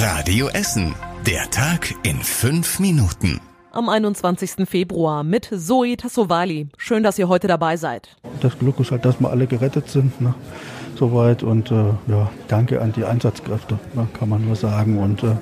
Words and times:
Radio 0.00 0.46
Essen. 0.50 0.94
Der 1.26 1.50
Tag 1.50 1.92
in 2.04 2.18
fünf 2.18 2.78
Minuten. 2.78 3.40
Am 3.72 3.88
21. 3.88 4.68
Februar 4.68 5.24
mit 5.24 5.50
Zoe 5.52 5.96
Tassovali. 5.96 6.68
Schön, 6.76 7.02
dass 7.02 7.18
ihr 7.18 7.26
heute 7.26 7.48
dabei 7.48 7.76
seid. 7.76 8.16
Das 8.40 8.56
Glück 8.56 8.78
ist 8.78 8.92
halt, 8.92 9.04
dass 9.04 9.18
wir 9.18 9.28
alle 9.28 9.48
gerettet 9.48 9.88
sind. 9.88 10.20
Ne? 10.20 10.36
Soweit 10.94 11.42
und 11.42 11.72
äh, 11.72 11.94
ja, 12.06 12.30
danke 12.46 12.80
an 12.80 12.92
die 12.92 13.04
Einsatzkräfte, 13.04 13.76
ne? 13.94 14.06
kann 14.16 14.28
man 14.28 14.46
nur 14.46 14.54
sagen. 14.54 14.98
Und 14.98 15.24
äh, 15.24 15.34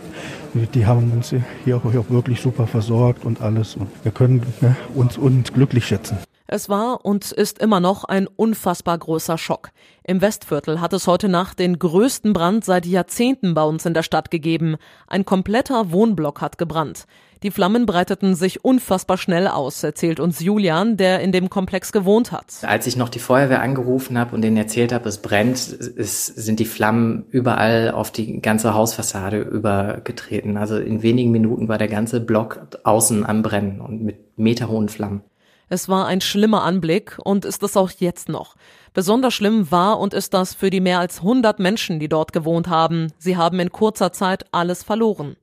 die 0.72 0.86
haben 0.86 1.12
uns 1.12 1.34
hier 1.66 1.76
auch 1.76 1.84
wirklich 1.84 2.40
super 2.40 2.66
versorgt 2.66 3.26
und 3.26 3.42
alles. 3.42 3.76
Und 3.76 3.90
wir 4.04 4.12
können 4.12 4.40
ne, 4.62 4.74
uns, 4.94 5.18
uns 5.18 5.52
glücklich 5.52 5.84
schätzen. 5.84 6.16
Es 6.48 6.68
war 6.68 7.04
und 7.04 7.32
ist 7.32 7.58
immer 7.58 7.80
noch 7.80 8.04
ein 8.04 8.28
unfassbar 8.28 8.96
großer 8.96 9.36
Schock. 9.36 9.70
Im 10.04 10.20
Westviertel 10.20 10.80
hat 10.80 10.92
es 10.92 11.08
heute 11.08 11.28
Nacht 11.28 11.58
den 11.58 11.78
größten 11.78 12.32
Brand 12.32 12.64
seit 12.64 12.86
Jahrzehnten 12.86 13.54
bei 13.54 13.64
uns 13.64 13.84
in 13.84 13.94
der 13.94 14.04
Stadt 14.04 14.30
gegeben. 14.30 14.76
Ein 15.08 15.24
kompletter 15.24 15.90
Wohnblock 15.90 16.40
hat 16.40 16.56
gebrannt. 16.56 17.06
Die 17.42 17.50
Flammen 17.50 17.84
breiteten 17.84 18.34
sich 18.34 18.64
unfassbar 18.64 19.18
schnell 19.18 19.46
aus, 19.48 19.82
erzählt 19.82 20.20
uns 20.20 20.40
Julian, 20.40 20.96
der 20.96 21.20
in 21.20 21.32
dem 21.32 21.50
Komplex 21.50 21.92
gewohnt 21.92 22.32
hat. 22.32 22.46
Als 22.62 22.86
ich 22.86 22.96
noch 22.96 23.08
die 23.08 23.18
Feuerwehr 23.18 23.60
angerufen 23.60 24.16
habe 24.16 24.34
und 24.34 24.42
denen 24.42 24.56
erzählt 24.56 24.92
habe, 24.92 25.08
es 25.08 25.18
brennt, 25.18 25.58
es 25.58 26.26
sind 26.26 26.60
die 26.60 26.64
Flammen 26.64 27.26
überall 27.30 27.90
auf 27.90 28.10
die 28.10 28.40
ganze 28.40 28.72
Hausfassade 28.72 29.40
übergetreten. 29.40 30.56
Also 30.56 30.78
in 30.78 31.02
wenigen 31.02 31.30
Minuten 31.30 31.68
war 31.68 31.78
der 31.78 31.88
ganze 31.88 32.20
Block 32.20 32.60
außen 32.84 33.26
am 33.26 33.42
Brennen 33.42 33.80
und 33.80 34.02
mit 34.02 34.38
meterhohen 34.38 34.88
Flammen. 34.88 35.22
Es 35.68 35.88
war 35.88 36.06
ein 36.06 36.20
schlimmer 36.20 36.62
Anblick 36.62 37.18
und 37.24 37.44
ist 37.44 37.60
es 37.64 37.76
auch 37.76 37.90
jetzt 37.98 38.28
noch. 38.28 38.54
Besonders 38.94 39.34
schlimm 39.34 39.68
war 39.72 39.98
und 39.98 40.14
ist 40.14 40.32
das 40.32 40.54
für 40.54 40.70
die 40.70 40.80
mehr 40.80 41.00
als 41.00 41.18
100 41.18 41.58
Menschen, 41.58 41.98
die 41.98 42.08
dort 42.08 42.32
gewohnt 42.32 42.68
haben. 42.68 43.12
Sie 43.18 43.36
haben 43.36 43.58
in 43.58 43.72
kurzer 43.72 44.12
Zeit 44.12 44.44
alles 44.52 44.84
verloren. 44.84 45.34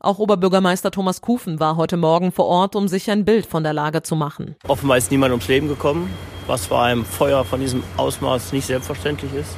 Auch 0.00 0.18
Oberbürgermeister 0.18 0.90
Thomas 0.90 1.20
Kufen 1.20 1.60
war 1.60 1.76
heute 1.76 1.96
Morgen 1.96 2.32
vor 2.32 2.46
Ort, 2.46 2.74
um 2.74 2.88
sich 2.88 3.08
ein 3.08 3.24
Bild 3.24 3.46
von 3.46 3.62
der 3.62 3.72
Lage 3.72 4.02
zu 4.02 4.16
machen. 4.16 4.56
Offenbar 4.66 4.96
ist 4.96 5.12
niemand 5.12 5.30
ums 5.30 5.46
Leben 5.46 5.68
gekommen, 5.68 6.10
was 6.48 6.66
bei 6.66 6.82
einem 6.82 7.04
Feuer 7.04 7.44
von 7.44 7.60
diesem 7.60 7.84
Ausmaß 7.96 8.52
nicht 8.52 8.66
selbstverständlich 8.66 9.32
ist. 9.32 9.56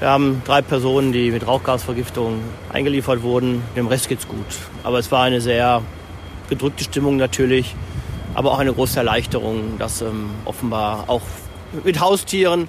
Wir 0.00 0.08
haben 0.08 0.42
drei 0.44 0.60
Personen, 0.60 1.12
die 1.12 1.30
mit 1.30 1.46
Rauchgasvergiftung 1.46 2.40
eingeliefert 2.72 3.22
wurden. 3.22 3.62
Dem 3.76 3.86
Rest 3.86 4.08
geht's 4.08 4.26
gut. 4.26 4.44
Aber 4.82 4.98
es 4.98 5.12
war 5.12 5.22
eine 5.22 5.40
sehr 5.40 5.82
gedrückte 6.48 6.82
Stimmung 6.82 7.16
natürlich 7.16 7.76
aber 8.36 8.52
auch 8.52 8.58
eine 8.58 8.72
große 8.72 8.98
Erleichterung, 8.98 9.78
dass 9.78 10.02
ähm, 10.02 10.28
offenbar 10.44 11.04
auch 11.08 11.22
mit 11.84 12.00
Haustieren 12.00 12.68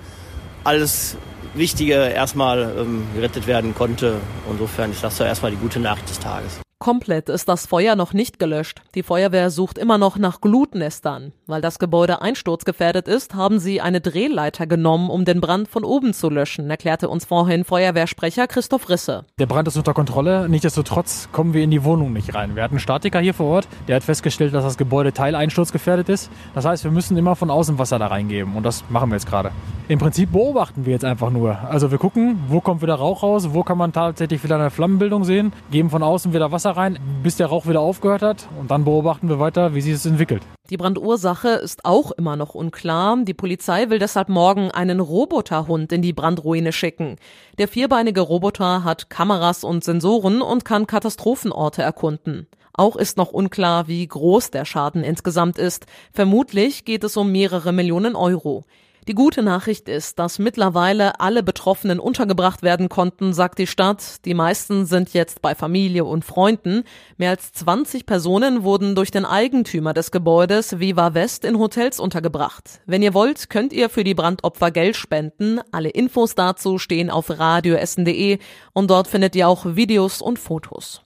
alles 0.64 1.18
Wichtige 1.54 1.94
erstmal 1.94 2.73
ähm, 2.80 3.04
gerettet 3.14 3.48
werden 3.48 3.76
konnte. 3.76 4.16
Insofern 4.50 4.92
ist 4.92 5.04
das 5.04 5.18
so 5.18 5.26
erstmal 5.26 5.52
die 5.52 5.58
gute 5.58 5.80
Nachricht 5.80 6.10
des 6.10 6.20
Tages. 6.20 6.67
Komplett 6.80 7.28
ist 7.28 7.50
das 7.50 7.66
Feuer 7.66 7.95
noch 7.95 8.14
nicht 8.14 8.38
gelöscht. 8.38 8.83
Die 8.94 9.02
Feuerwehr 9.02 9.50
sucht 9.50 9.80
immer 9.80 9.97
noch 9.97 10.20
nach 10.20 10.42
Glutnestern. 10.42 11.33
Weil 11.47 11.59
das 11.59 11.80
Gebäude 11.80 12.22
einsturzgefährdet 12.22 13.08
ist, 13.08 13.33
haben 13.33 13.58
sie 13.58 13.81
eine 13.81 14.00
Drehleiter 14.00 14.67
genommen, 14.67 15.09
um 15.09 15.25
den 15.25 15.42
Brand 15.42 15.67
von 15.67 15.83
oben 15.83 16.14
zu 16.14 16.30
löschen, 16.30 16.70
erklärte 16.70 17.09
uns 17.09 17.25
vorhin 17.25 17.64
Feuerwehrsprecher 17.64 18.45
Christoph 18.45 18.89
Risse. 18.89 19.25
Der 19.39 19.48
Brand 19.48 19.67
ist 19.67 19.75
unter 19.75 19.95
Kontrolle. 19.95 20.48
Nichtsdestotrotz 20.50 21.30
kommen 21.31 21.55
wir 21.55 21.64
in 21.64 21.72
die 21.72 21.83
Wohnung 21.83 22.14
nicht 22.14 22.36
rein. 22.36 22.55
Wir 22.55 22.61
hatten 22.61 22.75
einen 22.75 22.80
Statiker 22.80 23.20
hier 23.22 23.33
vor 23.33 23.48
Ort, 23.48 23.67
der 23.88 23.95
hat 23.95 24.03
festgestellt, 24.03 24.53
dass 24.53 24.64
das 24.64 24.78
Gebäude 24.78 25.14
teileinsturzgefährdet 25.14 26.09
ist. 26.09 26.30
Das 26.53 26.66
heißt, 26.66 26.83
wir 26.83 26.92
müssen 26.92 27.17
immer 27.17 27.36
von 27.36 27.50
außen 27.50 27.80
Wasser 27.80 27.98
da 27.98 28.05
reingeben 28.05 28.55
und 28.55 28.61
das 28.61 28.83
machen 28.89 29.09
wir 29.09 29.16
jetzt 29.16 29.28
gerade. 29.28 29.52
Im 29.88 29.98
Prinzip 29.98 30.31
beobachten 30.31 30.86
wir 30.86 30.94
jetzt 30.94 31.05
einfach 31.05 31.31
nur. 31.31 31.58
Also 31.58 31.89
wir 31.89 31.98
gucken, 31.98 32.39
wo 32.50 32.61
kommt 32.61 32.83
wieder 32.83 32.95
Rauch 32.95 33.23
raus, 33.23 33.50
wo 33.53 33.64
kann 33.64 33.80
man 33.80 33.94
tatsächlich 33.94 34.44
wieder 34.44 34.55
eine 34.55 34.70
Flammenbildung 34.70 35.23
sehen, 35.23 35.53
geben 35.72 35.89
von 35.89 36.03
außen 36.03 36.33
wieder 36.33 36.52
Wasser 36.52 36.67
rein, 36.72 37.00
bis 37.23 37.38
der 37.38 37.48
Rauch 37.48 37.68
wieder 37.68 37.80
aufgehört 37.80 38.22
hat 38.22 38.50
und 38.60 38.72
dann 38.72 38.84
beobachten 38.84 39.30
wir 39.30 39.40
weiter, 39.40 39.76
wie 39.76 39.82
sich 39.82 39.94
es 39.94 40.06
entwickelt. 40.06 40.42
Die 40.70 40.78
Brandursache 40.78 41.50
ist 41.50 41.86
auch 41.86 42.12
immer 42.12 42.36
noch 42.36 42.54
unklar. 42.54 43.18
Die 43.23 43.33
Polizei 43.33 43.89
will 43.89 44.00
deshalb 44.00 44.28
morgen 44.28 44.70
einen 44.72 45.00
Roboterhund 45.00 45.94
in 45.94 46.02
die 46.02 46.11
Brandruine 46.11 46.73
schicken. 46.73 47.16
Der 47.58 47.70
vierbeinige 47.70 48.22
Roboter 48.22 48.83
hat 48.83 49.10
Kameras 49.10 49.64
und 49.64 49.83
Sensoren 49.83 50.42
und 50.42 50.66
kann 50.66 50.88
Katastrophenorte 50.88 51.82
erkunden. 51.82 52.48
Auch 52.73 52.95
ist 52.95 53.17
noch 53.17 53.32
unklar, 53.32 53.88
wie 53.88 54.06
groß 54.06 54.52
der 54.52 54.66
Schaden 54.66 55.04
insgesamt 55.04 55.58
ist. 55.58 55.86
Vermutlich 56.11 56.86
geht 56.86 57.04
es 57.04 57.17
um 57.17 57.32
mehrere 57.32 57.72
Millionen 57.72 58.16
Euro. 58.16 58.66
Die 59.08 59.16
gute 59.16 59.42
Nachricht 59.42 59.88
ist, 59.88 60.20
dass 60.20 60.38
mittlerweile 60.38 61.22
alle 61.22 61.42
Betroffenen 61.42 61.98
untergebracht 61.98 62.62
werden 62.62 62.90
konnten, 62.90 63.32
sagt 63.32 63.58
die 63.58 63.66
Stadt. 63.66 64.26
Die 64.26 64.34
meisten 64.34 64.86
sind 64.86 65.14
jetzt 65.14 65.42
bei 65.42 65.56
Familie 65.56 66.04
und 66.04 66.26
Freunden. 66.26 66.84
Mehr 67.16 67.30
als 67.30 67.54
20 67.54 68.06
Personen 68.06 68.64
wurden 68.64 68.95
durch 68.95 69.10
den 69.10 69.23
Eigentümer 69.23 69.94
des 69.94 70.12
Gebäudes 70.12 70.82
Viva 70.82 71.14
West 71.14 71.45
in 71.45 71.58
Hotels 71.58 72.02
untergebracht. 72.02 72.82
Wenn 72.86 73.02
ihr 73.02 73.14
wollt, 73.14 73.50
könnt 73.50 73.72
ihr 73.72 73.88
für 73.88 74.04
die 74.04 74.14
Brandopfer 74.14 74.72
Geld 74.72 74.98
spenden. 74.98 75.62
Alle 75.72 75.88
Infos 75.88 76.36
dazu 76.36 76.78
stehen 76.78 77.10
auf 77.10 77.30
radioessen.de 77.30 78.39
und 78.74 78.89
dort 78.89 79.08
findet 79.08 79.38
ihr 79.38 79.48
auch 79.48 79.78
Videos 79.78 80.22
und 80.22 80.38
Fotos. 80.38 81.04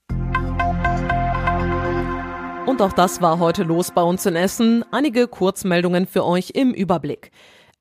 Und 2.66 2.82
auch 2.82 2.92
das 2.94 3.20
war 3.20 3.38
heute 3.38 3.62
los 3.62 3.92
bei 3.92 4.02
uns 4.02 4.26
in 4.26 4.34
Essen. 4.34 4.84
Einige 4.90 5.28
Kurzmeldungen 5.28 6.08
für 6.08 6.24
euch 6.24 6.50
im 6.54 6.74
Überblick. 6.74 7.30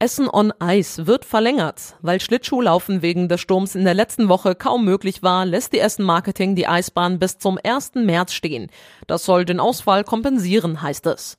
Essen 0.01 0.27
on 0.27 0.51
Ice 0.59 1.05
wird 1.05 1.25
verlängert. 1.25 1.95
Weil 2.01 2.19
Schlittschuhlaufen 2.19 3.03
wegen 3.03 3.29
des 3.29 3.39
Sturms 3.39 3.75
in 3.75 3.83
der 3.83 3.93
letzten 3.93 4.29
Woche 4.29 4.55
kaum 4.55 4.83
möglich 4.83 5.21
war, 5.21 5.45
lässt 5.45 5.73
die 5.73 5.79
Essen 5.79 6.03
Marketing 6.03 6.55
die 6.55 6.65
Eisbahn 6.65 7.19
bis 7.19 7.37
zum 7.37 7.59
1. 7.63 7.91
März 7.93 8.33
stehen. 8.33 8.71
Das 9.05 9.25
soll 9.25 9.45
den 9.45 9.59
Ausfall 9.59 10.03
kompensieren, 10.03 10.81
heißt 10.81 11.05
es. 11.05 11.37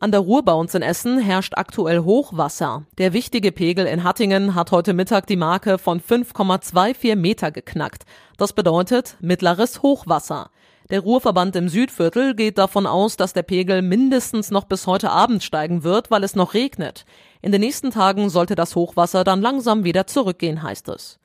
An 0.00 0.10
der 0.10 0.18
Ruhr 0.18 0.44
bei 0.44 0.52
uns 0.52 0.74
in 0.74 0.82
Essen 0.82 1.20
herrscht 1.20 1.52
aktuell 1.56 2.00
Hochwasser. 2.00 2.82
Der 2.98 3.12
wichtige 3.12 3.52
Pegel 3.52 3.86
in 3.86 4.02
Hattingen 4.02 4.56
hat 4.56 4.72
heute 4.72 4.94
Mittag 4.94 5.28
die 5.28 5.36
Marke 5.36 5.78
von 5.78 6.00
5,24 6.00 7.14
Meter 7.14 7.52
geknackt. 7.52 8.02
Das 8.36 8.52
bedeutet 8.52 9.16
mittleres 9.20 9.80
Hochwasser. 9.80 10.50
Der 10.90 11.00
Ruhrverband 11.00 11.54
im 11.54 11.68
Südviertel 11.68 12.34
geht 12.34 12.58
davon 12.58 12.86
aus, 12.86 13.16
dass 13.16 13.32
der 13.32 13.44
Pegel 13.44 13.80
mindestens 13.80 14.50
noch 14.50 14.64
bis 14.64 14.88
heute 14.88 15.10
Abend 15.10 15.42
steigen 15.42 15.84
wird, 15.84 16.10
weil 16.10 16.24
es 16.24 16.34
noch 16.34 16.52
regnet. 16.52 17.06
In 17.42 17.50
den 17.50 17.60
nächsten 17.60 17.90
Tagen 17.90 18.30
sollte 18.30 18.54
das 18.54 18.76
Hochwasser 18.76 19.24
dann 19.24 19.42
langsam 19.42 19.82
wieder 19.82 20.06
zurückgehen, 20.06 20.62
heißt 20.62 20.88
es. 20.88 21.18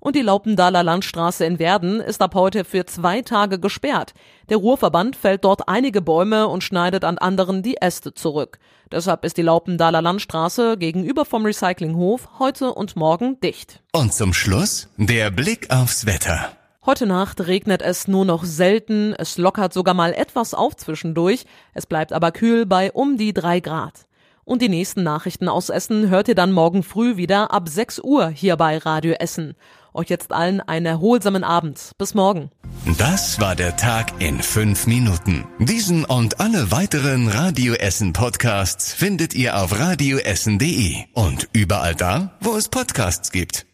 Und 0.00 0.16
die 0.16 0.22
Laupendaler 0.22 0.82
Landstraße 0.82 1.44
in 1.44 1.60
Werden 1.60 2.00
ist 2.00 2.22
ab 2.22 2.34
heute 2.34 2.64
für 2.64 2.86
zwei 2.86 3.22
Tage 3.22 3.60
gesperrt. 3.60 4.14
Der 4.48 4.56
Ruhrverband 4.56 5.14
fällt 5.14 5.44
dort 5.44 5.68
einige 5.68 6.02
Bäume 6.02 6.48
und 6.48 6.64
schneidet 6.64 7.04
an 7.04 7.18
anderen 7.18 7.62
die 7.62 7.76
Äste 7.80 8.14
zurück. 8.14 8.58
Deshalb 8.90 9.24
ist 9.24 9.36
die 9.36 9.42
Laupendaler 9.42 10.02
Landstraße 10.02 10.76
gegenüber 10.76 11.24
vom 11.24 11.44
Recyclinghof 11.44 12.28
heute 12.40 12.72
und 12.72 12.96
morgen 12.96 13.38
dicht. 13.40 13.80
Und 13.92 14.12
zum 14.12 14.32
Schluss 14.32 14.88
der 14.96 15.30
Blick 15.30 15.70
aufs 15.70 16.04
Wetter. 16.04 16.50
Heute 16.84 17.06
Nacht 17.06 17.46
regnet 17.46 17.82
es 17.82 18.08
nur 18.08 18.24
noch 18.24 18.42
selten, 18.42 19.14
es 19.16 19.38
lockert 19.38 19.72
sogar 19.72 19.94
mal 19.94 20.14
etwas 20.14 20.54
auf 20.54 20.76
zwischendurch, 20.76 21.44
es 21.74 21.86
bleibt 21.86 22.12
aber 22.12 22.32
kühl 22.32 22.66
bei 22.66 22.90
um 22.90 23.18
die 23.18 23.34
drei 23.34 23.60
Grad. 23.60 24.06
Und 24.44 24.62
die 24.62 24.68
nächsten 24.68 25.02
Nachrichten 25.02 25.48
aus 25.48 25.68
Essen 25.68 26.08
hört 26.08 26.28
ihr 26.28 26.34
dann 26.34 26.52
morgen 26.52 26.82
früh 26.82 27.16
wieder 27.16 27.52
ab 27.52 27.68
6 27.68 28.00
Uhr 28.00 28.28
hier 28.28 28.56
bei 28.56 28.78
Radio 28.78 29.12
Essen. 29.14 29.54
Euch 29.92 30.08
jetzt 30.08 30.32
allen 30.32 30.60
einen 30.60 30.86
erholsamen 30.86 31.44
Abend. 31.44 31.92
Bis 31.98 32.14
morgen. 32.14 32.50
Das 32.98 33.40
war 33.40 33.56
der 33.56 33.76
Tag 33.76 34.20
in 34.20 34.40
fünf 34.40 34.86
Minuten. 34.86 35.46
Diesen 35.58 36.04
und 36.04 36.40
alle 36.40 36.70
weiteren 36.70 37.28
Radio 37.28 37.74
Essen 37.74 38.12
Podcasts 38.12 38.92
findet 38.92 39.34
ihr 39.34 39.60
auf 39.60 39.78
radioessen.de 39.78 40.96
und 41.12 41.48
überall 41.52 41.94
da, 41.94 42.36
wo 42.40 42.56
es 42.56 42.68
Podcasts 42.68 43.32
gibt. 43.32 43.69